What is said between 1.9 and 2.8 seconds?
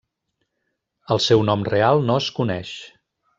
no es coneix.